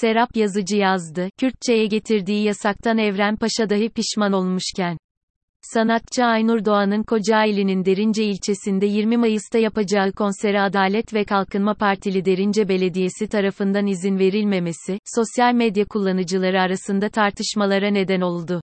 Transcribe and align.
Serap 0.00 0.36
Yazıcı 0.36 0.76
yazdı, 0.76 1.28
Kürtçe'ye 1.40 1.86
getirdiği 1.86 2.44
yasaktan 2.44 2.98
Evren 2.98 3.36
Paşa 3.36 3.70
dahi 3.70 3.88
pişman 3.88 4.32
olmuşken. 4.32 4.98
Sanatçı 5.62 6.24
Aynur 6.24 6.64
Doğan'ın 6.64 7.02
Kocaeli'nin 7.02 7.84
Derince 7.84 8.24
ilçesinde 8.24 8.86
20 8.86 9.16
Mayıs'ta 9.16 9.58
yapacağı 9.58 10.12
konsere 10.12 10.60
Adalet 10.60 11.14
ve 11.14 11.24
Kalkınma 11.24 11.74
Partili 11.74 12.24
Derince 12.24 12.68
Belediyesi 12.68 13.28
tarafından 13.28 13.86
izin 13.86 14.18
verilmemesi, 14.18 14.98
sosyal 15.16 15.54
medya 15.54 15.84
kullanıcıları 15.84 16.60
arasında 16.60 17.08
tartışmalara 17.08 17.90
neden 17.90 18.20
oldu. 18.20 18.60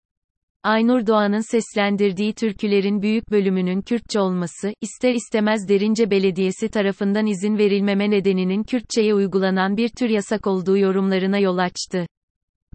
Aynur 0.64 1.08
Doğan'ın 1.08 1.52
seslendirdiği 1.52 2.34
türkülerin 2.34 3.02
büyük 3.02 3.32
bölümünün 3.32 3.82
Kürtçe 3.82 4.20
olması, 4.20 4.74
ister 4.82 5.14
istemez 5.14 5.70
Derince 5.70 6.12
Belediyesi 6.12 6.70
tarafından 6.70 7.26
izin 7.26 7.58
verilmeme 7.58 8.12
nedeninin 8.12 8.64
Kürtçeye 8.64 9.14
uygulanan 9.14 9.78
bir 9.78 9.90
tür 9.90 10.10
yasak 10.10 10.48
olduğu 10.48 10.78
yorumlarına 10.78 11.38
yol 11.38 11.58
açtı. 11.58 12.06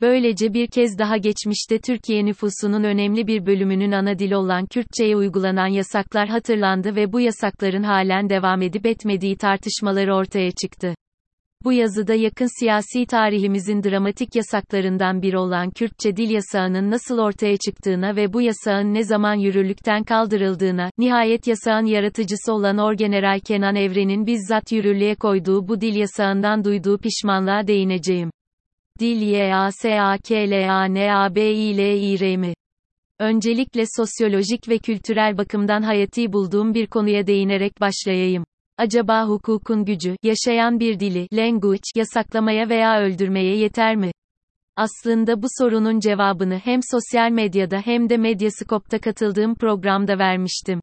Böylece 0.00 0.54
bir 0.54 0.66
kez 0.66 0.98
daha 0.98 1.16
geçmişte 1.16 1.78
Türkiye 1.78 2.24
nüfusunun 2.27 2.84
önemli 2.84 3.27
bir 3.27 3.46
bölümünün 3.46 3.92
ana 3.92 4.18
dili 4.18 4.36
olan 4.36 4.66
Kürtçeye 4.66 5.16
uygulanan 5.16 5.66
yasaklar 5.66 6.28
hatırlandı 6.28 6.96
ve 6.96 7.12
bu 7.12 7.20
yasakların 7.20 7.82
halen 7.82 8.28
devam 8.28 8.62
edip 8.62 8.86
etmediği 8.86 9.36
tartışmaları 9.36 10.14
ortaya 10.14 10.50
çıktı. 10.50 10.94
Bu 11.65 11.73
yazıda 11.73 12.15
yakın 12.15 12.60
siyasi 12.60 13.06
tarihimizin 13.06 13.83
dramatik 13.83 14.37
yasaklarından 14.37 15.23
biri 15.23 15.38
olan 15.38 15.70
Kürtçe 15.70 16.16
dil 16.16 16.30
yasağının 16.30 16.91
nasıl 16.91 17.19
ortaya 17.19 17.56
çıktığına 17.56 18.16
ve 18.16 18.33
bu 18.33 18.42
yasağın 18.42 18.95
ne 18.95 19.05
zaman 19.05 19.34
yürürlükten 19.34 20.05
kaldırıldığına, 20.05 20.91
nihayet 20.98 21.47
yasağın 21.47 21.84
yaratıcısı 21.84 22.52
olan 22.52 22.78
Orgeneral 22.78 23.41
Kenan 23.41 23.77
Evren'in 23.77 24.27
bizzat 24.27 24.73
yürürlüğe 24.73 25.14
koyduğu 25.14 25.69
bu 25.69 25.80
dil 25.80 25.97
yasağından 25.97 26.64
duyduğu 26.64 26.98
pişmanlığa 26.98 27.66
değineceğim. 27.66 28.30
Dil 29.00 29.20
y 29.20 29.55
a 29.55 29.70
s 29.73 30.00
a 30.00 30.19
k 30.19 30.50
l 30.50 30.70
a 30.70 30.84
n 30.84 31.12
a 31.12 31.34
b 31.34 31.52
i 31.52 31.77
l 31.77 31.78
i 31.78 32.20
r 32.20 32.36
mi? 32.36 32.55
Öncelikle 33.19 33.84
sosyolojik 33.97 34.69
ve 34.69 34.78
kültürel 34.78 35.39
bakımdan 35.39 35.83
hayati 35.83 36.33
bulduğum 36.33 36.75
bir 36.75 36.86
konuya 36.86 37.27
değinerek 37.27 37.80
başlayayım. 37.80 38.45
Acaba 38.78 39.28
hukukun 39.28 39.84
gücü, 39.84 40.16
yaşayan 40.22 40.80
bir 40.80 41.00
dili, 41.00 41.28
language, 41.32 41.82
yasaklamaya 41.94 42.69
veya 42.69 43.00
öldürmeye 43.00 43.56
yeter 43.56 43.96
mi? 43.96 44.10
Aslında 44.77 45.42
bu 45.42 45.46
sorunun 45.58 46.00
cevabını 46.00 46.60
hem 46.64 46.80
sosyal 46.91 47.30
medyada 47.30 47.80
hem 47.80 48.08
de 48.08 48.16
Medyascope'da 48.16 48.98
katıldığım 48.98 49.55
programda 49.55 50.18
vermiştim. 50.18 50.80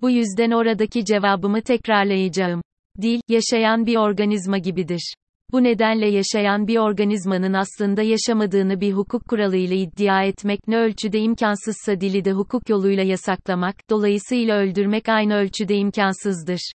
Bu 0.00 0.10
yüzden 0.10 0.50
oradaki 0.50 1.04
cevabımı 1.04 1.62
tekrarlayacağım. 1.62 2.62
Dil, 3.02 3.20
yaşayan 3.28 3.86
bir 3.86 3.96
organizma 3.96 4.58
gibidir. 4.58 5.14
Bu 5.52 5.62
nedenle 5.62 6.08
yaşayan 6.08 6.66
bir 6.66 6.76
organizmanın 6.76 7.52
aslında 7.52 8.02
yaşamadığını 8.02 8.80
bir 8.80 8.92
hukuk 8.92 9.24
kuralıyla 9.28 9.76
iddia 9.76 10.22
etmek 10.24 10.68
ne 10.68 10.76
ölçüde 10.76 11.18
imkansızsa 11.18 12.00
dili 12.00 12.24
de 12.24 12.32
hukuk 12.32 12.68
yoluyla 12.68 13.02
yasaklamak, 13.02 13.76
dolayısıyla 13.90 14.58
öldürmek 14.58 15.08
aynı 15.08 15.34
ölçüde 15.34 15.76
imkansızdır. 15.76 16.72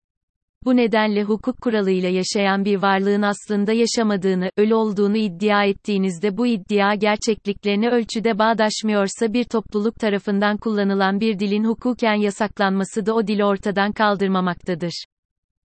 Bu 0.66 0.76
nedenle 0.76 1.24
hukuk 1.24 1.62
kuralıyla 1.62 2.10
yaşayan 2.10 2.66
bir 2.66 2.82
varlığın 2.82 3.22
aslında 3.22 3.74
yaşamadığını, 3.74 4.52
ölü 4.58 4.74
olduğunu 4.74 5.18
iddia 5.18 5.64
ettiğinizde 5.66 6.38
bu 6.38 6.48
iddia 6.48 6.96
gerçeklikle 6.96 7.82
ne 7.82 7.90
ölçüde 7.90 8.40
bağdaşmıyorsa 8.40 9.34
bir 9.34 9.44
topluluk 9.44 9.96
tarafından 9.96 10.58
kullanılan 10.58 11.20
bir 11.20 11.40
dilin 11.40 11.64
hukuken 11.64 12.14
yasaklanması 12.14 13.06
da 13.06 13.14
o 13.14 13.28
dili 13.28 13.46
ortadan 13.46 13.92
kaldırmamaktadır. 13.92 15.06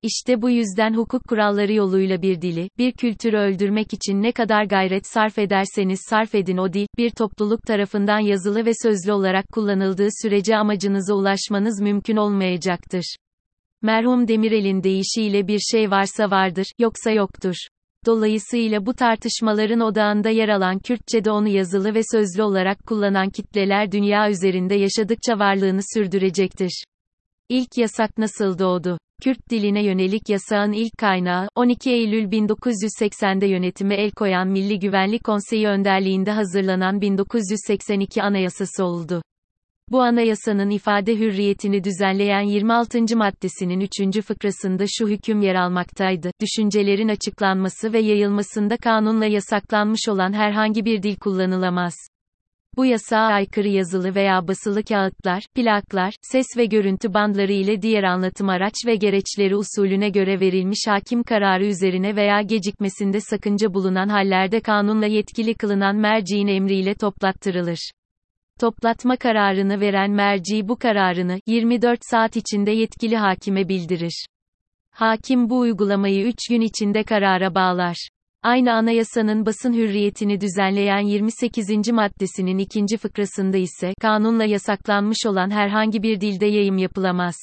İşte 0.03 0.41
bu 0.41 0.49
yüzden 0.49 0.93
hukuk 0.93 1.23
kuralları 1.23 1.73
yoluyla 1.73 2.21
bir 2.21 2.41
dili, 2.41 2.69
bir 2.77 2.91
kültürü 2.91 3.37
öldürmek 3.37 3.93
için 3.93 4.21
ne 4.21 4.31
kadar 4.31 4.63
gayret 4.63 5.07
sarf 5.07 5.39
ederseniz 5.39 5.99
sarf 6.09 6.35
edin 6.35 6.57
o 6.57 6.73
dil, 6.73 6.87
bir 6.97 7.09
topluluk 7.09 7.61
tarafından 7.63 8.19
yazılı 8.19 8.65
ve 8.65 8.71
sözlü 8.83 9.11
olarak 9.11 9.45
kullanıldığı 9.53 10.07
sürece 10.21 10.57
amacınıza 10.57 11.13
ulaşmanız 11.13 11.81
mümkün 11.81 12.15
olmayacaktır. 12.15 13.15
Merhum 13.83 14.27
Demirel'in 14.27 14.83
deyişiyle 14.83 15.47
bir 15.47 15.59
şey 15.59 15.91
varsa 15.91 16.31
vardır, 16.31 16.65
yoksa 16.79 17.11
yoktur. 17.11 17.55
Dolayısıyla 18.05 18.85
bu 18.85 18.93
tartışmaların 18.93 19.79
odağında 19.79 20.29
yer 20.29 20.49
alan 20.49 20.79
Kürtçe'de 20.79 21.31
onu 21.31 21.47
yazılı 21.47 21.93
ve 21.95 22.01
sözlü 22.11 22.43
olarak 22.43 22.85
kullanan 22.87 23.29
kitleler 23.29 23.91
dünya 23.91 24.29
üzerinde 24.29 24.75
yaşadıkça 24.75 25.39
varlığını 25.39 25.81
sürdürecektir. 25.93 26.83
İlk 27.49 27.77
yasak 27.77 28.17
nasıl 28.17 28.59
doğdu? 28.59 28.97
Kürt 29.23 29.49
diline 29.49 29.85
yönelik 29.85 30.29
yasağın 30.29 30.71
ilk 30.71 30.97
kaynağı, 30.97 31.47
12 31.55 31.91
Eylül 31.91 32.31
1980'de 32.31 33.47
yönetime 33.47 33.95
el 33.95 34.11
koyan 34.11 34.47
Milli 34.47 34.79
Güvenlik 34.79 35.23
Konseyi 35.23 35.67
önderliğinde 35.67 36.31
hazırlanan 36.31 37.01
1982 37.01 38.23
Anayasası 38.23 38.85
oldu. 38.85 39.21
Bu 39.93 40.01
anayasanın 40.01 40.69
ifade 40.69 41.15
hürriyetini 41.15 41.83
düzenleyen 41.83 42.41
26. 42.41 43.17
maddesinin 43.17 43.79
3. 43.79 44.21
fıkrasında 44.21 44.85
şu 44.87 45.07
hüküm 45.07 45.41
yer 45.41 45.55
almaktaydı. 45.55 46.31
Düşüncelerin 46.41 47.07
açıklanması 47.07 47.93
ve 47.93 47.99
yayılmasında 47.99 48.77
kanunla 48.77 49.25
yasaklanmış 49.25 50.09
olan 50.09 50.33
herhangi 50.33 50.85
bir 50.85 51.03
dil 51.03 51.15
kullanılamaz. 51.15 51.93
Bu 52.77 52.85
yasağa 52.85 53.17
aykırı 53.17 53.67
yazılı 53.67 54.15
veya 54.15 54.47
basılı 54.47 54.83
kağıtlar, 54.83 55.43
plaklar, 55.55 56.13
ses 56.21 56.45
ve 56.57 56.65
görüntü 56.65 57.13
bandları 57.13 57.53
ile 57.53 57.81
diğer 57.81 58.03
anlatım 58.03 58.49
araç 58.49 58.75
ve 58.85 58.95
gereçleri 58.95 59.55
usulüne 59.55 60.09
göre 60.09 60.39
verilmiş 60.39 60.79
hakim 60.87 61.23
kararı 61.23 61.65
üzerine 61.65 62.15
veya 62.15 62.41
gecikmesinde 62.41 63.19
sakınca 63.19 63.73
bulunan 63.73 64.09
hallerde 64.09 64.59
kanunla 64.59 65.05
yetkili 65.05 65.53
kılınan 65.53 65.95
merciğin 65.95 66.47
emriyle 66.47 66.93
toplattırılır. 66.93 67.91
Toplatma 68.59 69.17
kararını 69.17 69.81
veren 69.81 70.11
merci 70.11 70.67
bu 70.67 70.75
kararını 70.75 71.39
24 71.47 71.99
saat 72.01 72.35
içinde 72.35 72.71
yetkili 72.71 73.17
hakime 73.17 73.69
bildirir. 73.69 74.25
Hakim 74.91 75.49
bu 75.49 75.59
uygulamayı 75.59 76.27
3 76.27 76.35
gün 76.49 76.61
içinde 76.61 77.03
karara 77.03 77.55
bağlar. 77.55 78.09
Aynı 78.43 78.73
anayasanın 78.73 79.45
basın 79.45 79.73
hürriyetini 79.73 80.41
düzenleyen 80.41 80.99
28. 80.99 81.69
maddesinin 81.91 82.57
ikinci 82.57 82.97
fıkrasında 82.97 83.57
ise, 83.57 83.93
kanunla 84.01 84.45
yasaklanmış 84.45 85.25
olan 85.25 85.49
herhangi 85.49 86.03
bir 86.03 86.21
dilde 86.21 86.45
yayım 86.45 86.77
yapılamaz. 86.77 87.35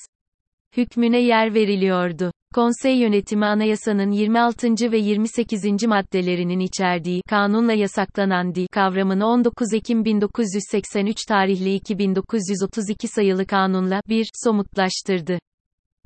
Hükmüne 0.77 1.21
yer 1.21 1.55
veriliyordu. 1.55 2.33
Konsey 2.55 2.99
yönetimi 2.99 3.47
anayasanın 3.47 4.11
26. 4.11 4.93
ve 4.93 4.99
28. 4.99 5.65
maddelerinin 5.87 6.61
içerdiği 6.61 7.23
kanunla 7.29 7.73
yasaklanan 7.73 8.55
dil 8.55 8.67
kavramını 8.73 9.27
19 9.27 9.75
Ekim 9.75 10.05
1983 10.05 11.17
tarihli 11.29 11.75
2932 11.75 13.09
sayılı 13.09 13.47
kanunla 13.47 14.01
bir 14.09 14.29
somutlaştırdı. 14.45 15.39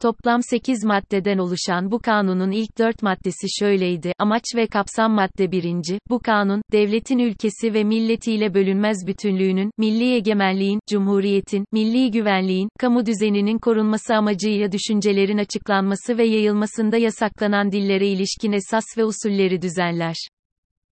Toplam 0.02 0.42
8 0.42 0.84
maddeden 0.84 1.38
oluşan 1.38 1.90
bu 1.90 1.98
kanunun 1.98 2.50
ilk 2.50 2.78
4 2.78 3.02
maddesi 3.02 3.46
şöyleydi. 3.58 4.12
Amaç 4.18 4.44
ve 4.56 4.66
kapsam 4.66 5.12
madde 5.12 5.52
1. 5.52 5.98
Bu 6.10 6.18
kanun, 6.18 6.62
devletin 6.72 7.18
ülkesi 7.18 7.74
ve 7.74 7.84
milletiyle 7.84 8.54
bölünmez 8.54 9.06
bütünlüğünün, 9.06 9.70
milli 9.78 10.14
egemenliğin, 10.14 10.80
cumhuriyetin, 10.88 11.64
milli 11.72 12.10
güvenliğin, 12.10 12.68
kamu 12.78 13.06
düzeninin 13.06 13.58
korunması 13.58 14.14
amacıyla 14.14 14.72
düşüncelerin 14.72 15.38
açıklanması 15.38 16.18
ve 16.18 16.24
yayılmasında 16.24 16.96
yasaklanan 16.96 17.72
dillere 17.72 18.08
ilişkin 18.08 18.52
esas 18.52 18.84
ve 18.98 19.04
usulleri 19.04 19.62
düzenler. 19.62 20.16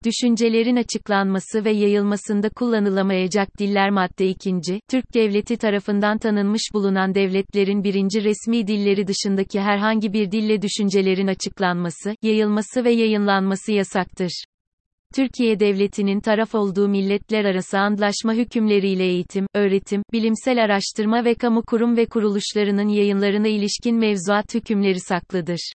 Düşüncelerin 0.04 0.76
açıklanması 0.76 1.64
ve 1.64 1.70
yayılmasında 1.70 2.48
kullanılamayacak 2.48 3.58
diller 3.58 3.90
madde 3.90 4.26
2. 4.26 4.60
Türk 4.90 5.14
devleti 5.14 5.56
tarafından 5.56 6.18
tanınmış 6.18 6.62
bulunan 6.74 7.14
devletlerin 7.14 7.84
birinci 7.84 8.24
resmi 8.24 8.66
dilleri 8.66 9.06
dışındaki 9.06 9.60
herhangi 9.60 10.12
bir 10.12 10.30
dille 10.30 10.62
düşüncelerin 10.62 11.26
açıklanması, 11.26 12.14
yayılması 12.22 12.84
ve 12.84 12.90
yayınlanması 12.90 13.72
yasaktır. 13.72 14.44
Türkiye 15.14 15.60
Devleti'nin 15.60 16.20
taraf 16.20 16.54
olduğu 16.54 16.88
milletler 16.88 17.44
arası 17.44 17.78
antlaşma 17.78 18.34
hükümleriyle 18.34 19.04
eğitim, 19.04 19.46
öğretim, 19.54 20.02
bilimsel 20.12 20.64
araştırma 20.64 21.24
ve 21.24 21.34
kamu 21.34 21.62
kurum 21.62 21.96
ve 21.96 22.06
kuruluşlarının 22.06 22.88
yayınlarına 22.88 23.48
ilişkin 23.48 23.96
mevzuat 23.96 24.54
hükümleri 24.54 25.00
saklıdır. 25.00 25.72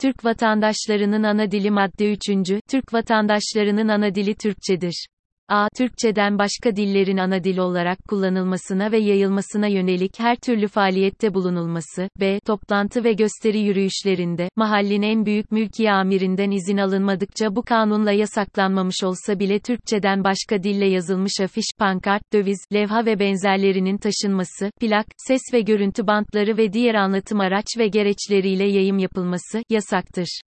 Türk 0.00 0.24
vatandaşlarının 0.24 1.22
ana 1.22 1.50
dili 1.50 1.70
madde 1.70 2.12
3. 2.12 2.26
Türk 2.70 2.92
vatandaşlarının 2.92 3.88
ana 3.88 4.14
dili 4.14 4.34
Türkçedir. 4.34 5.06
A. 5.50 5.68
Türkçeden 5.76 6.38
başka 6.38 6.76
dillerin 6.76 7.16
ana 7.16 7.44
dil 7.44 7.58
olarak 7.58 7.98
kullanılmasına 8.08 8.92
ve 8.92 8.98
yayılmasına 8.98 9.66
yönelik 9.66 10.20
her 10.20 10.36
türlü 10.36 10.68
faaliyette 10.68 11.34
bulunulması. 11.34 12.08
B. 12.20 12.40
Toplantı 12.40 13.04
ve 13.04 13.12
gösteri 13.12 13.58
yürüyüşlerinde, 13.58 14.48
mahallin 14.56 15.02
en 15.02 15.26
büyük 15.26 15.52
mülki 15.52 15.90
amirinden 15.90 16.50
izin 16.50 16.76
alınmadıkça 16.76 17.56
bu 17.56 17.62
kanunla 17.62 18.12
yasaklanmamış 18.12 19.04
olsa 19.04 19.38
bile 19.38 19.58
Türkçeden 19.58 20.24
başka 20.24 20.62
dille 20.62 20.86
yazılmış 20.86 21.40
afiş, 21.40 21.66
pankart, 21.78 22.22
döviz, 22.32 22.64
levha 22.72 23.06
ve 23.06 23.18
benzerlerinin 23.18 23.98
taşınması, 23.98 24.70
plak, 24.80 25.06
ses 25.16 25.42
ve 25.52 25.60
görüntü 25.60 26.06
bantları 26.06 26.56
ve 26.56 26.72
diğer 26.72 26.94
anlatım 26.94 27.40
araç 27.40 27.66
ve 27.78 27.88
gereçleriyle 27.88 28.64
yayım 28.64 28.98
yapılması, 28.98 29.62
yasaktır. 29.70 30.40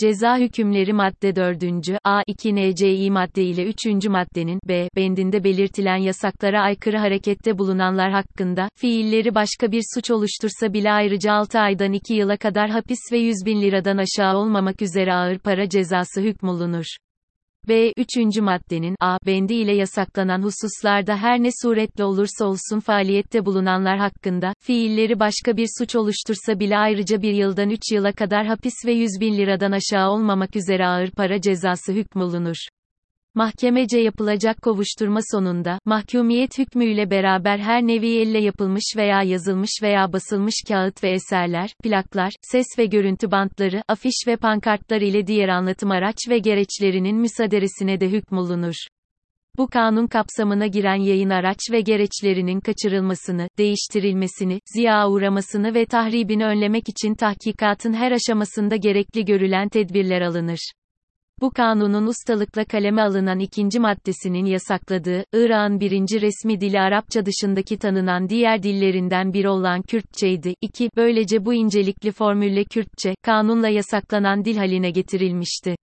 Ceza 0.00 0.38
hükümleri 0.38 0.92
madde 0.92 1.36
4. 1.36 1.62
A 2.04 2.22
2 2.26 2.54
NCİ 2.54 3.10
madde 3.10 3.42
ile 3.42 3.64
3. 3.64 3.86
maddenin 4.08 4.60
B 4.68 4.88
bendinde 4.96 5.44
belirtilen 5.44 5.96
yasaklara 5.96 6.62
aykırı 6.62 6.98
harekette 6.98 7.58
bulunanlar 7.58 8.10
hakkında 8.10 8.68
fiilleri 8.76 9.34
başka 9.34 9.72
bir 9.72 9.82
suç 9.94 10.10
oluştursa 10.10 10.72
bile 10.72 10.92
ayrıca 10.92 11.32
6 11.32 11.58
aydan 11.58 11.92
2 11.92 12.14
yıla 12.14 12.36
kadar 12.36 12.70
hapis 12.70 12.98
ve 13.12 13.18
100 13.18 13.36
bin 13.46 13.62
liradan 13.62 13.96
aşağı 13.96 14.36
olmamak 14.36 14.82
üzere 14.82 15.14
ağır 15.14 15.38
para 15.38 15.68
cezası 15.68 16.20
hükmolunur. 16.20 16.84
B. 17.68 17.92
3. 17.96 18.38
maddenin 18.40 18.96
A. 19.00 19.18
bendi 19.26 19.54
ile 19.54 19.74
yasaklanan 19.74 20.42
hususlarda 20.42 21.16
her 21.16 21.42
ne 21.42 21.48
suretle 21.62 22.04
olursa 22.04 22.44
olsun 22.44 22.80
faaliyette 22.80 23.44
bulunanlar 23.44 23.98
hakkında, 23.98 24.54
fiilleri 24.60 25.20
başka 25.20 25.56
bir 25.56 25.68
suç 25.78 25.96
oluştursa 25.96 26.60
bile 26.60 26.78
ayrıca 26.78 27.22
bir 27.22 27.32
yıldan 27.32 27.70
3 27.70 27.80
yıla 27.92 28.12
kadar 28.12 28.46
hapis 28.46 28.74
ve 28.86 28.92
100 28.92 29.10
bin 29.20 29.36
liradan 29.36 29.72
aşağı 29.72 30.10
olmamak 30.10 30.56
üzere 30.56 30.86
ağır 30.86 31.10
para 31.10 31.40
cezası 31.40 31.92
hükmolunur. 31.92 32.56
Mahkemece 33.34 33.98
yapılacak 33.98 34.62
kovuşturma 34.62 35.20
sonunda, 35.32 35.78
mahkumiyet 35.84 36.58
hükmüyle 36.58 37.10
beraber 37.10 37.58
her 37.58 37.82
nevi 37.82 38.16
elle 38.16 38.38
yapılmış 38.38 38.84
veya 38.96 39.22
yazılmış 39.22 39.70
veya 39.82 40.12
basılmış 40.12 40.54
kağıt 40.68 41.04
ve 41.04 41.10
eserler, 41.10 41.70
plaklar, 41.82 42.32
ses 42.42 42.66
ve 42.78 42.86
görüntü 42.86 43.30
bantları, 43.30 43.82
afiş 43.88 44.14
ve 44.26 44.36
pankartlar 44.36 45.00
ile 45.00 45.26
diğer 45.26 45.48
anlatım 45.48 45.90
araç 45.90 46.16
ve 46.28 46.38
gereçlerinin 46.38 47.16
müsaaderesine 47.16 48.00
de 48.00 48.08
hükmolunur. 48.08 48.74
Bu 49.58 49.66
kanun 49.66 50.06
kapsamına 50.06 50.66
giren 50.66 51.00
yayın 51.00 51.30
araç 51.30 51.58
ve 51.72 51.80
gereçlerinin 51.80 52.60
kaçırılmasını, 52.60 53.48
değiştirilmesini, 53.58 54.60
ziya 54.74 55.08
uğramasını 55.08 55.74
ve 55.74 55.86
tahribini 55.86 56.44
önlemek 56.44 56.88
için 56.88 57.14
tahkikatın 57.14 57.92
her 57.92 58.12
aşamasında 58.12 58.76
gerekli 58.76 59.24
görülen 59.24 59.68
tedbirler 59.68 60.20
alınır. 60.20 60.79
Bu 61.40 61.50
kanunun 61.50 62.06
ustalıkla 62.06 62.64
kaleme 62.64 63.02
alınan 63.02 63.38
ikinci 63.38 63.78
maddesinin 63.78 64.44
yasakladığı, 64.44 65.24
Irak'ın 65.32 65.80
birinci 65.80 66.20
resmi 66.20 66.60
dili 66.60 66.80
Arapça 66.80 67.26
dışındaki 67.26 67.78
tanınan 67.78 68.28
diğer 68.28 68.62
dillerinden 68.62 69.32
biri 69.32 69.48
olan 69.48 69.82
Kürtçeydi. 69.82 70.54
2. 70.60 70.90
Böylece 70.96 71.44
bu 71.44 71.54
incelikli 71.54 72.12
formülle 72.12 72.64
Kürtçe, 72.64 73.14
kanunla 73.22 73.68
yasaklanan 73.68 74.44
dil 74.44 74.56
haline 74.56 74.90
getirilmişti. 74.90 75.76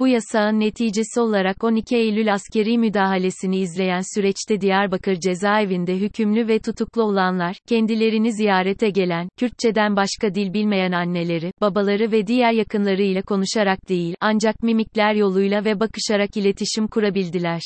Bu 0.00 0.08
yasağın 0.08 0.60
neticesi 0.60 1.20
olarak 1.20 1.64
12 1.64 1.96
Eylül 1.96 2.34
askeri 2.34 2.78
müdahalesini 2.78 3.58
izleyen 3.58 4.14
süreçte 4.14 4.60
Diyarbakır 4.60 5.14
cezaevinde 5.14 5.96
hükümlü 5.96 6.48
ve 6.48 6.58
tutuklu 6.58 7.02
olanlar, 7.02 7.56
kendilerini 7.68 8.32
ziyarete 8.32 8.90
gelen, 8.90 9.28
Kürtçeden 9.36 9.96
başka 9.96 10.34
dil 10.34 10.52
bilmeyen 10.52 10.92
anneleri, 10.92 11.52
babaları 11.60 12.12
ve 12.12 12.26
diğer 12.26 12.52
yakınlarıyla 12.52 13.22
konuşarak 13.22 13.88
değil, 13.88 14.14
ancak 14.20 14.62
mimikler 14.62 15.14
yoluyla 15.14 15.64
ve 15.64 15.80
bakışarak 15.80 16.36
iletişim 16.36 16.88
kurabildiler. 16.88 17.60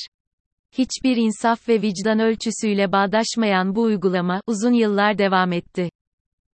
Hiçbir 0.78 1.16
insaf 1.16 1.68
ve 1.68 1.82
vicdan 1.82 2.18
ölçüsüyle 2.18 2.92
bağdaşmayan 2.92 3.74
bu 3.74 3.82
uygulama, 3.82 4.40
uzun 4.46 4.72
yıllar 4.72 5.18
devam 5.18 5.52
etti. 5.52 5.90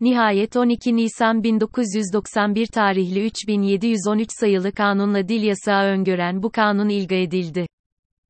Nihayet 0.03 0.55
12 0.55 0.95
Nisan 0.95 1.43
1991 1.43 2.67
tarihli 2.67 3.25
3713 3.25 4.29
sayılı 4.39 4.71
kanunla 4.71 5.27
dil 5.27 5.43
yasağı 5.43 5.83
öngören 5.83 6.43
bu 6.43 6.51
kanun 6.51 6.89
ilga 6.89 7.15
edildi. 7.15 7.65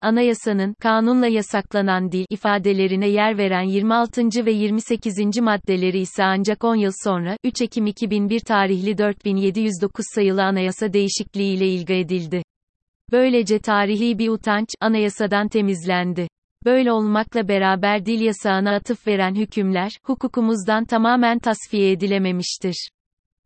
Anayasanın, 0.01 0.73
kanunla 0.73 1.27
yasaklanan 1.27 2.11
dil, 2.11 2.25
ifadelerine 2.29 3.09
yer 3.09 3.37
veren 3.37 3.63
26. 3.63 4.45
ve 4.45 4.51
28. 4.51 5.39
maddeleri 5.41 5.99
ise 5.99 6.23
ancak 6.23 6.63
10 6.63 6.75
yıl 6.75 6.91
sonra, 7.03 7.37
3 7.43 7.61
Ekim 7.61 7.87
2001 7.87 8.39
tarihli 8.39 8.97
4709 8.97 10.05
sayılı 10.15 10.43
anayasa 10.43 10.93
değişikliği 10.93 11.53
ile 11.53 11.67
ilga 11.67 11.93
edildi. 11.93 12.43
Böylece 13.11 13.59
tarihi 13.59 14.19
bir 14.19 14.29
utanç, 14.29 14.67
anayasadan 14.81 15.47
temizlendi. 15.47 16.27
Böyle 16.65 16.91
olmakla 16.91 17.47
beraber 17.47 18.05
dil 18.05 18.21
yasağına 18.21 18.75
atıf 18.75 19.07
veren 19.07 19.35
hükümler, 19.35 19.97
hukukumuzdan 20.03 20.85
tamamen 20.85 21.39
tasfiye 21.39 21.91
edilememiştir. 21.91 22.89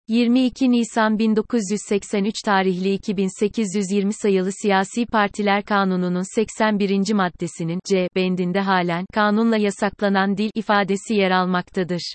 22 0.07 0.71
Nisan 0.71 1.19
1983 1.19 2.35
tarihli 2.45 2.93
2820 2.93 4.13
sayılı 4.13 4.49
Siyasi 4.61 5.05
Partiler 5.05 5.63
Kanunu'nun 5.63 6.35
81. 6.35 7.13
maddesinin 7.13 7.79
C 7.89 8.07
bendinde 8.15 8.59
halen 8.59 9.05
kanunla 9.13 9.57
yasaklanan 9.57 10.37
dil 10.37 10.49
ifadesi 10.55 11.13
yer 11.13 11.31
almaktadır. 11.31 12.13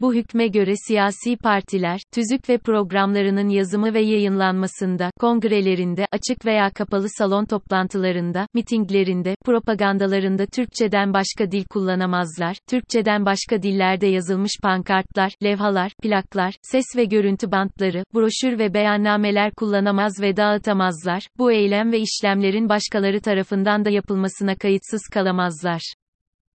Bu 0.00 0.14
hükme 0.14 0.48
göre 0.48 0.74
siyasi 0.86 1.36
partiler, 1.36 2.00
tüzük 2.14 2.48
ve 2.48 2.58
programlarının 2.58 3.48
yazımı 3.48 3.94
ve 3.94 4.00
yayınlanmasında, 4.00 5.10
kongrelerinde, 5.20 6.06
açık 6.12 6.46
veya 6.46 6.70
kapalı 6.70 7.06
salon 7.08 7.44
toplantılarında, 7.44 8.46
mitinglerinde, 8.54 9.36
propagandalarında 9.44 10.46
Türkçeden 10.46 11.14
başka 11.14 11.50
dil 11.50 11.64
kullanamazlar, 11.64 12.56
Türkçeden 12.70 13.26
başka 13.26 13.62
dillerde 13.62 14.06
yazılmış 14.06 14.52
pankartlar, 14.62 15.32
levhalar, 15.42 15.92
plaklar, 16.02 16.54
ses 16.62 16.84
ve 16.96 17.04
görüntü 17.04 17.52
bantları, 17.52 18.04
broşür 18.14 18.58
ve 18.58 18.74
beyannameler 18.74 19.52
kullanamaz 19.52 20.12
ve 20.20 20.36
dağıtamazlar, 20.36 21.22
bu 21.38 21.52
eylem 21.52 21.92
ve 21.92 22.00
işlemlerin 22.00 22.68
başkaları 22.68 23.20
tarafından 23.20 23.84
da 23.84 23.90
yapılmasına 23.90 24.54
kayıtsız 24.56 25.02
kalamazlar. 25.12 25.94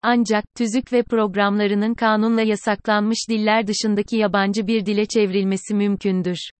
Ancak, 0.02 0.44
tüzük 0.56 0.92
ve 0.92 1.02
programlarının 1.02 1.94
kanunla 1.94 2.42
yasaklanmış 2.42 3.18
diller 3.30 3.66
dışındaki 3.66 4.16
yabancı 4.16 4.66
bir 4.66 4.86
dile 4.86 5.06
çevrilmesi 5.06 5.74
mümkündür. 5.74 6.50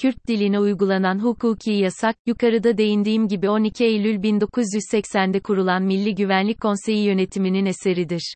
Kürt 0.00 0.28
diline 0.28 0.60
uygulanan 0.60 1.18
hukuki 1.18 1.72
yasak, 1.72 2.16
yukarıda 2.26 2.78
değindiğim 2.78 3.28
gibi 3.28 3.50
12 3.50 3.84
Eylül 3.84 4.14
1980'de 4.14 5.40
kurulan 5.40 5.82
Milli 5.82 6.14
Güvenlik 6.14 6.60
Konseyi 6.60 7.04
yönetiminin 7.04 7.66
eseridir. 7.66 8.34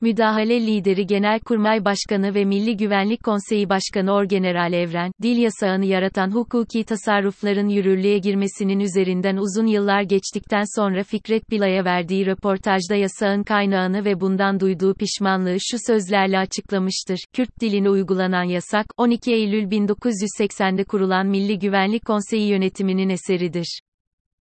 Müdahale 0.00 0.66
lideri 0.66 1.06
Genelkurmay 1.06 1.84
Başkanı 1.84 2.34
ve 2.34 2.44
Milli 2.44 2.76
Güvenlik 2.76 3.24
Konseyi 3.24 3.68
Başkanı 3.68 4.12
Orgeneral 4.12 4.72
Evren, 4.72 5.12
dil 5.22 5.36
yasağını 5.36 5.84
yaratan 5.84 6.30
hukuki 6.30 6.84
tasarrufların 6.84 7.68
yürürlüğe 7.68 8.18
girmesinin 8.18 8.80
üzerinden 8.80 9.36
uzun 9.36 9.66
yıllar 9.66 10.02
geçtikten 10.02 10.80
sonra 10.80 11.02
Fikret 11.02 11.50
Bilay'a 11.50 11.84
verdiği 11.84 12.26
röportajda 12.26 12.94
yasağın 12.94 13.42
kaynağını 13.42 14.04
ve 14.04 14.20
bundan 14.20 14.60
duyduğu 14.60 14.94
pişmanlığı 14.94 15.56
şu 15.60 15.76
sözlerle 15.86 16.38
açıklamıştır. 16.38 17.18
Kürt 17.32 17.60
diline 17.60 17.90
uygulanan 17.90 18.44
yasak, 18.44 18.86
12 18.96 19.32
Eylül 19.32 19.64
1980'de 19.70 20.84
kurulan 20.84 21.26
Milli 21.26 21.58
Güvenlik 21.58 22.06
Konseyi 22.06 22.48
yönetiminin 22.48 23.08
eseridir 23.08 23.80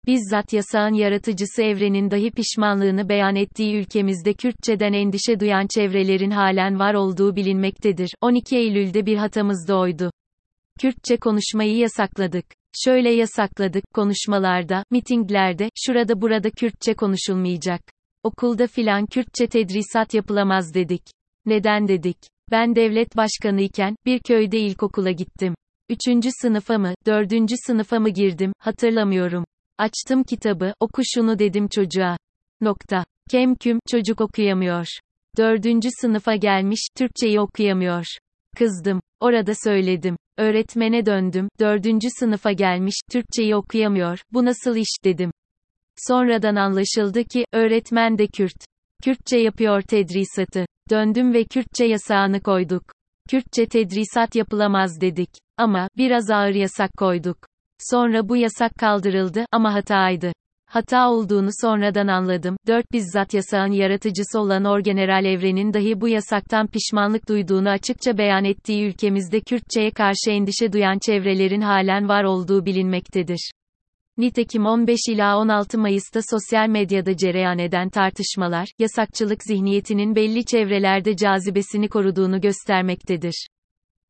bizzat 0.06 0.52
yasağın 0.52 0.94
yaratıcısı 0.94 1.62
evrenin 1.62 2.10
dahi 2.10 2.30
pişmanlığını 2.30 3.08
beyan 3.08 3.36
ettiği 3.36 3.76
ülkemizde 3.76 4.34
Kürtçeden 4.34 4.92
endişe 4.92 5.40
duyan 5.40 5.66
çevrelerin 5.74 6.30
halen 6.30 6.78
var 6.78 6.94
olduğu 6.94 7.36
bilinmektedir. 7.36 8.14
12 8.20 8.56
Eylül'de 8.56 9.06
bir 9.06 9.16
hatamız 9.16 9.68
da 9.68 9.78
oydu. 9.78 10.10
Kürtçe 10.80 11.16
konuşmayı 11.16 11.76
yasakladık. 11.76 12.44
Şöyle 12.84 13.10
yasakladık, 13.10 13.84
konuşmalarda, 13.94 14.84
mitinglerde, 14.90 15.70
şurada 15.86 16.20
burada 16.20 16.50
Kürtçe 16.50 16.94
konuşulmayacak. 16.94 17.80
Okulda 18.22 18.66
filan 18.66 19.06
Kürtçe 19.06 19.46
tedrisat 19.46 20.14
yapılamaz 20.14 20.74
dedik. 20.74 21.02
Neden 21.46 21.88
dedik? 21.88 22.18
Ben 22.50 22.76
devlet 22.76 23.16
başkanı 23.16 23.60
iken, 23.60 23.96
bir 24.06 24.18
köyde 24.18 24.58
ilkokula 24.58 25.10
gittim. 25.10 25.54
Üçüncü 25.88 26.28
sınıfa 26.42 26.78
mı, 26.78 26.94
dördüncü 27.06 27.54
sınıfa 27.66 28.00
mı 28.00 28.08
girdim, 28.08 28.52
hatırlamıyorum. 28.58 29.44
Açtım 29.78 30.24
kitabı, 30.24 30.74
oku 30.80 31.02
şunu 31.04 31.38
dedim 31.38 31.68
çocuğa. 31.68 32.16
Nokta. 32.60 33.04
Kemküm, 33.30 33.78
çocuk 33.90 34.20
okuyamıyor. 34.20 34.86
Dördüncü 35.36 35.88
sınıfa 36.00 36.36
gelmiş, 36.36 36.88
Türkçeyi 36.96 37.40
okuyamıyor. 37.40 38.04
Kızdım. 38.56 39.00
Orada 39.20 39.52
söyledim. 39.64 40.16
Öğretmene 40.38 41.06
döndüm, 41.06 41.48
dördüncü 41.60 42.08
sınıfa 42.18 42.52
gelmiş, 42.52 42.94
Türkçeyi 43.12 43.56
okuyamıyor, 43.56 44.18
bu 44.32 44.44
nasıl 44.44 44.76
iş 44.76 45.04
dedim. 45.04 45.30
Sonradan 45.96 46.56
anlaşıldı 46.56 47.24
ki, 47.24 47.44
öğretmen 47.52 48.18
de 48.18 48.26
Kürt. 48.26 48.64
Kürtçe 49.02 49.38
yapıyor 49.38 49.82
tedrisatı. 49.82 50.66
Döndüm 50.90 51.34
ve 51.34 51.44
Kürtçe 51.44 51.84
yasağını 51.84 52.40
koyduk. 52.40 52.82
Kürtçe 53.30 53.66
tedrisat 53.66 54.34
yapılamaz 54.34 55.00
dedik. 55.00 55.30
Ama, 55.56 55.88
biraz 55.96 56.30
ağır 56.30 56.54
yasak 56.54 56.90
koyduk. 56.98 57.38
Sonra 57.78 58.28
bu 58.28 58.36
yasak 58.36 58.74
kaldırıldı, 58.74 59.46
ama 59.52 59.74
hataydı. 59.74 60.32
Hata 60.66 61.10
olduğunu 61.10 61.48
sonradan 61.60 62.06
anladım. 62.06 62.56
4. 62.66 62.92
Bizzat 62.92 63.34
yasağın 63.34 63.72
yaratıcısı 63.72 64.40
olan 64.40 64.64
Orgeneral 64.64 65.24
Evren'in 65.24 65.74
dahi 65.74 66.00
bu 66.00 66.08
yasaktan 66.08 66.66
pişmanlık 66.66 67.28
duyduğunu 67.28 67.68
açıkça 67.68 68.18
beyan 68.18 68.44
ettiği 68.44 68.86
ülkemizde 68.86 69.40
Kürtçeye 69.40 69.90
karşı 69.90 70.30
endişe 70.30 70.72
duyan 70.72 70.98
çevrelerin 70.98 71.60
halen 71.60 72.08
var 72.08 72.24
olduğu 72.24 72.66
bilinmektedir. 72.66 73.50
Nitekim 74.18 74.66
15 74.66 75.00
ila 75.08 75.38
16 75.38 75.78
Mayıs'ta 75.78 76.20
sosyal 76.30 76.68
medyada 76.68 77.16
cereyan 77.16 77.58
eden 77.58 77.88
tartışmalar, 77.88 78.68
yasakçılık 78.78 79.42
zihniyetinin 79.42 80.16
belli 80.16 80.44
çevrelerde 80.44 81.16
cazibesini 81.16 81.88
koruduğunu 81.88 82.40
göstermektedir. 82.40 83.48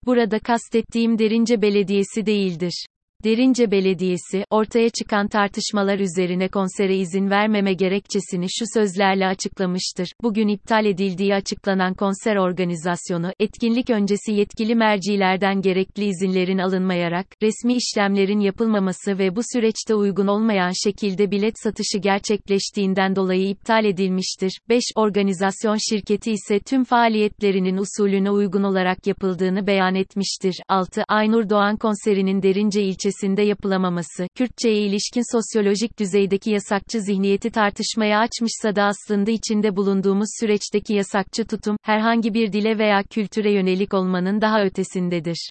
Burada 0.06 0.38
kastettiğim 0.38 1.18
Derince 1.18 1.62
Belediyesi 1.62 2.26
değildir. 2.26 2.86
Derince 3.24 3.70
Belediyesi, 3.70 4.44
ortaya 4.50 4.90
çıkan 4.90 5.28
tartışmalar 5.28 5.98
üzerine 5.98 6.48
konsere 6.48 6.96
izin 6.96 7.30
vermeme 7.30 7.74
gerekçesini 7.74 8.46
şu 8.58 8.64
sözlerle 8.74 9.26
açıklamıştır. 9.26 10.08
Bugün 10.22 10.48
iptal 10.48 10.84
edildiği 10.84 11.34
açıklanan 11.34 11.94
konser 11.94 12.36
organizasyonu, 12.36 13.32
etkinlik 13.40 13.90
öncesi 13.90 14.32
yetkili 14.32 14.74
mercilerden 14.74 15.60
gerekli 15.60 16.04
izinlerin 16.04 16.58
alınmayarak, 16.58 17.26
resmi 17.42 17.74
işlemlerin 17.74 18.40
yapılmaması 18.40 19.18
ve 19.18 19.36
bu 19.36 19.40
süreçte 19.52 19.94
uygun 19.94 20.26
olmayan 20.26 20.72
şekilde 20.84 21.30
bilet 21.30 21.54
satışı 21.62 21.98
gerçekleştiğinden 21.98 23.16
dolayı 23.16 23.48
iptal 23.48 23.84
edilmiştir. 23.84 24.60
5. 24.68 24.82
Organizasyon 24.96 25.76
şirketi 25.90 26.32
ise 26.32 26.58
tüm 26.58 26.84
faaliyetlerinin 26.84 27.76
usulüne 27.76 28.30
uygun 28.30 28.62
olarak 28.62 29.06
yapıldığını 29.06 29.66
beyan 29.66 29.94
etmiştir. 29.94 30.54
6. 30.68 31.02
Aynur 31.08 31.48
Doğan 31.48 31.76
konserinin 31.76 32.42
Derince 32.42 32.82
ilçesi 32.82 33.05
ilçesinde 33.06 33.42
yapılamaması, 33.42 34.28
Kürtçeye 34.34 34.78
ilişkin 34.78 35.36
sosyolojik 35.36 35.98
düzeydeki 35.98 36.50
yasakçı 36.50 37.00
zihniyeti 37.00 37.50
tartışmaya 37.50 38.20
açmışsa 38.20 38.76
da 38.76 38.82
aslında 38.82 39.30
içinde 39.30 39.76
bulunduğumuz 39.76 40.28
süreçteki 40.40 40.94
yasakçı 40.94 41.46
tutum, 41.46 41.76
herhangi 41.82 42.34
bir 42.34 42.52
dile 42.52 42.78
veya 42.78 43.02
kültüre 43.02 43.52
yönelik 43.52 43.94
olmanın 43.94 44.40
daha 44.40 44.64
ötesindedir. 44.64 45.50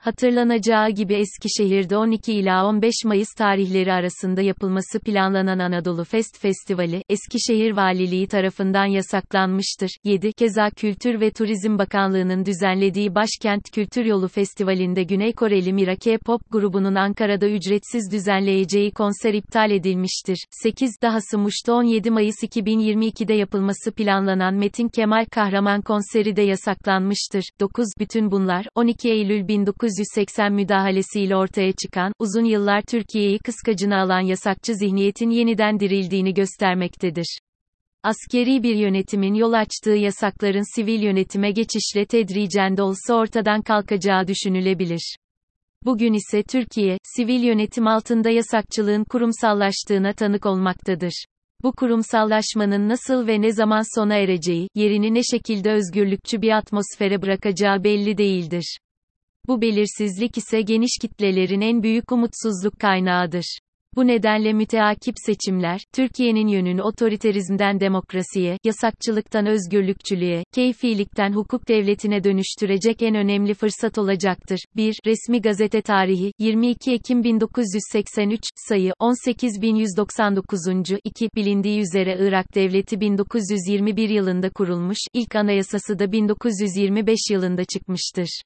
Hatırlanacağı 0.00 0.90
gibi 0.90 1.14
Eskişehir'de 1.14 1.96
12 1.96 2.32
ila 2.32 2.66
15 2.66 2.94
Mayıs 3.04 3.28
tarihleri 3.38 3.92
arasında 3.92 4.42
yapılması 4.42 5.00
planlanan 5.00 5.58
Anadolu 5.58 6.04
Fest 6.04 6.38
Festivali, 6.38 7.04
Eskişehir 7.08 7.72
Valiliği 7.72 8.28
tarafından 8.28 8.84
yasaklanmıştır. 8.84 9.90
7. 10.04 10.32
Keza 10.32 10.70
Kültür 10.70 11.20
ve 11.20 11.30
Turizm 11.30 11.78
Bakanlığı'nın 11.78 12.44
düzenlediği 12.44 13.14
Başkent 13.14 13.70
Kültür 13.70 14.04
Yolu 14.04 14.28
Festivali'nde 14.28 15.02
Güney 15.02 15.32
Koreli 15.32 15.72
Mira 15.72 15.96
K-pop 15.96 16.40
grubunun 16.50 16.94
Ankara'da 16.94 17.48
ücretsiz 17.48 18.12
düzenleyeceği 18.12 18.90
konser 18.90 19.34
iptal 19.34 19.70
edilmiştir. 19.70 20.46
8. 20.50 20.90
Dahası 21.02 21.38
Muş'ta 21.38 21.72
17 21.72 22.10
Mayıs 22.10 22.42
2022'de 22.42 23.34
yapılması 23.34 23.92
planlanan 23.92 24.54
Metin 24.54 24.88
Kemal 24.88 25.24
Kahraman 25.30 25.82
konseri 25.82 26.36
de 26.36 26.42
yasaklanmıştır. 26.42 27.44
9. 27.60 27.86
Bütün 27.98 28.30
bunlar, 28.30 28.66
12 28.74 29.10
Eylül 29.10 29.48
19 29.89 29.89
1980 29.90 30.52
müdahalesiyle 30.52 31.36
ortaya 31.36 31.72
çıkan, 31.72 32.12
uzun 32.18 32.44
yıllar 32.44 32.82
Türkiye'yi 32.82 33.38
kıskacına 33.38 34.02
alan 34.02 34.20
yasakçı 34.20 34.74
zihniyetin 34.74 35.30
yeniden 35.30 35.80
dirildiğini 35.80 36.34
göstermektedir. 36.34 37.38
Askeri 38.02 38.62
bir 38.62 38.74
yönetimin 38.74 39.34
yol 39.34 39.52
açtığı 39.52 39.90
yasakların 39.90 40.76
sivil 40.76 41.02
yönetime 41.02 41.50
geçişle 41.50 42.06
tedricen 42.06 42.76
de 42.76 42.82
olsa 42.82 43.14
ortadan 43.14 43.62
kalkacağı 43.62 44.26
düşünülebilir. 44.28 45.16
Bugün 45.84 46.12
ise 46.12 46.42
Türkiye, 46.42 46.98
sivil 47.16 47.42
yönetim 47.42 47.86
altında 47.86 48.30
yasakçılığın 48.30 49.04
kurumsallaştığına 49.04 50.12
tanık 50.12 50.46
olmaktadır. 50.46 51.24
Bu 51.62 51.72
kurumsallaşmanın 51.72 52.88
nasıl 52.88 53.26
ve 53.26 53.40
ne 53.42 53.52
zaman 53.52 54.00
sona 54.00 54.14
ereceği, 54.14 54.68
yerini 54.74 55.14
ne 55.14 55.22
şekilde 55.22 55.72
özgürlükçü 55.72 56.42
bir 56.42 56.50
atmosfere 56.50 57.22
bırakacağı 57.22 57.84
belli 57.84 58.18
değildir. 58.18 58.78
Bu 59.48 59.60
belirsizlik 59.60 60.38
ise 60.38 60.60
geniş 60.60 60.98
kitlelerin 61.00 61.60
en 61.60 61.82
büyük 61.82 62.12
umutsuzluk 62.12 62.80
kaynağıdır. 62.80 63.58
Bu 63.96 64.06
nedenle 64.06 64.52
müteakip 64.52 65.14
seçimler, 65.26 65.80
Türkiye'nin 65.94 66.48
yönünü 66.48 66.82
otoriterizmden 66.82 67.80
demokrasiye, 67.80 68.58
yasakçılıktan 68.64 69.46
özgürlükçülüğe, 69.46 70.44
keyfilikten 70.54 71.32
hukuk 71.32 71.68
devletine 71.68 72.24
dönüştürecek 72.24 73.02
en 73.02 73.14
önemli 73.14 73.54
fırsat 73.54 73.98
olacaktır. 73.98 74.58
1. 74.76 74.98
Resmi 75.06 75.40
Gazete 75.40 75.82
Tarihi, 75.82 76.32
22 76.38 76.92
Ekim 76.92 77.24
1983, 77.24 78.40
sayı, 78.68 78.92
18199. 79.00 80.60
2. 81.04 81.28
Bilindiği 81.36 81.80
üzere 81.80 82.16
Irak 82.20 82.54
Devleti 82.54 83.00
1921 83.00 84.08
yılında 84.08 84.50
kurulmuş, 84.50 84.98
ilk 85.14 85.36
anayasası 85.36 85.98
da 85.98 86.12
1925 86.12 87.18
yılında 87.30 87.64
çıkmıştır. 87.64 88.42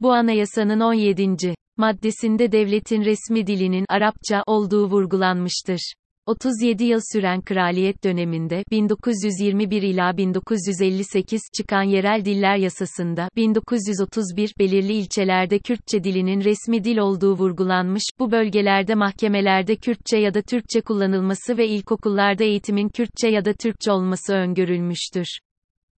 Bu 0.00 0.12
anayasanın 0.12 0.80
17. 0.80 1.54
maddesinde 1.76 2.52
devletin 2.52 3.04
resmi 3.04 3.46
dilinin 3.46 3.84
Arapça 3.88 4.42
olduğu 4.46 4.90
vurgulanmıştır. 4.90 5.92
37 6.26 6.84
yıl 6.84 7.00
süren 7.12 7.42
kraliyet 7.42 8.04
döneminde 8.04 8.64
1921 8.70 9.82
ila 9.82 10.16
1958 10.16 11.42
çıkan 11.56 11.82
yerel 11.82 12.24
diller 12.24 12.56
yasasında 12.56 13.28
1931 13.36 14.52
belirli 14.58 14.92
ilçelerde 14.92 15.58
Kürtçe 15.58 16.04
dilinin 16.04 16.44
resmi 16.44 16.84
dil 16.84 16.98
olduğu 16.98 17.32
vurgulanmış. 17.32 18.02
Bu 18.18 18.32
bölgelerde 18.32 18.94
mahkemelerde 18.94 19.76
Kürtçe 19.76 20.18
ya 20.18 20.34
da 20.34 20.42
Türkçe 20.42 20.80
kullanılması 20.80 21.58
ve 21.58 21.68
ilkokullarda 21.68 22.44
eğitimin 22.44 22.88
Kürtçe 22.88 23.28
ya 23.28 23.44
da 23.44 23.52
Türkçe 23.52 23.92
olması 23.92 24.34
öngörülmüştür. 24.34 25.38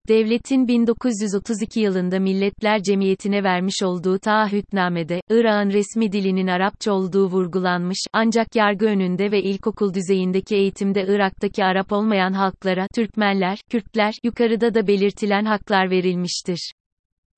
Devletin 0.09 0.69
1932 0.69 1.81
yılında 1.81 2.21
Milletler 2.21 2.83
Cemiyeti'ne 2.83 3.45
vermiş 3.45 3.83
olduğu 3.83 4.19
taahhütnamede, 4.19 5.21
Irak'ın 5.31 5.71
resmi 5.71 6.13
dilinin 6.13 6.47
Arapça 6.47 6.93
olduğu 6.93 7.27
vurgulanmış, 7.27 7.99
ancak 8.13 8.57
yargı 8.57 8.87
önünde 8.87 9.33
ve 9.33 9.43
ilkokul 9.43 9.95
düzeyindeki 9.95 10.57
eğitimde 10.57 11.07
Irak'taki 11.09 11.65
Arap 11.65 11.93
olmayan 11.93 12.33
halklara, 12.33 12.87
Türkmenler, 12.95 13.59
Kürtler, 13.71 14.15
yukarıda 14.25 14.75
da 14.75 14.87
belirtilen 14.87 15.45
haklar 15.45 15.91
verilmiştir. 15.91 16.73